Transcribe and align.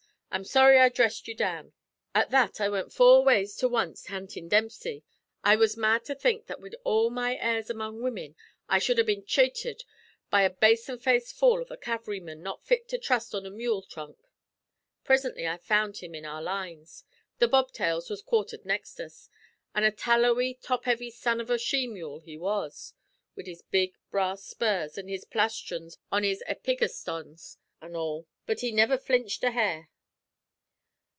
I'm 0.33 0.45
sorry 0.45 0.79
I 0.79 0.87
dhressed 0.87 1.27
you 1.27 1.35
down.' 1.35 1.73
"At 2.15 2.29
that 2.29 2.61
I 2.61 2.69
wint 2.69 2.93
four 2.93 3.21
ways 3.21 3.53
to 3.57 3.67
wanst 3.67 4.07
huntin' 4.07 4.47
Dempsey. 4.47 5.03
I 5.43 5.57
was 5.57 5.75
mad 5.75 6.05
to 6.05 6.15
think 6.15 6.45
that 6.45 6.61
wid 6.61 6.73
all 6.85 7.09
my 7.09 7.35
airs 7.35 7.69
among 7.69 8.01
women 8.01 8.37
I 8.69 8.79
shud 8.79 8.97
ha' 8.97 9.03
been 9.05 9.25
ch'ated 9.25 9.83
by 10.29 10.43
a 10.43 10.49
basin 10.49 10.99
faced 10.99 11.35
fool 11.37 11.59
av 11.61 11.69
a 11.69 11.75
cav'lryman 11.75 12.39
not 12.41 12.65
fit 12.65 12.87
to 12.87 12.97
trust 12.97 13.35
on 13.35 13.45
a 13.45 13.49
mule 13.49 13.81
thrunk. 13.81 14.19
Presintly 15.03 15.45
I 15.45 15.57
found 15.57 15.97
him 15.97 16.15
in 16.15 16.23
our 16.25 16.41
lines 16.41 17.03
the 17.39 17.49
Bobtails 17.49 18.09
was 18.09 18.21
quartered 18.21 18.63
next 18.63 19.01
us 19.01 19.29
an' 19.75 19.83
a 19.83 19.91
tallowy, 19.91 20.53
top 20.61 20.85
heavy 20.85 21.11
son 21.11 21.41
av 21.41 21.49
a 21.49 21.57
she 21.57 21.87
mule 21.87 22.19
he 22.21 22.37
was, 22.37 22.93
wid 23.35 23.47
his 23.47 23.63
big 23.63 23.95
brass 24.09 24.45
spurs 24.45 24.97
an' 24.97 25.09
his 25.09 25.25
plastrons 25.25 25.97
on 26.09 26.23
his 26.23 26.41
epigastons 26.47 27.57
an' 27.81 27.97
all. 27.97 28.29
But 28.45 28.61
he 28.61 28.71
niver 28.71 28.97
flinched 28.97 29.43
a 29.43 29.51
hair. 29.51 29.89